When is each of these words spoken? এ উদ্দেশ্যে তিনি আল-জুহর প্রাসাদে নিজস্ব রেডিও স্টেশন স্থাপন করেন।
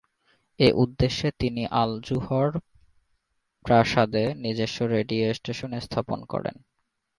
এ 0.59 0.67
উদ্দেশ্যে 0.75 1.29
তিনি 1.39 1.63
আল-জুহর 1.81 2.49
প্রাসাদে 3.65 4.23
নিজস্ব 4.43 4.77
রেডিও 4.87 5.27
স্টেশন 5.33 5.71
স্থাপন 5.79 6.19
করেন। 6.25 6.55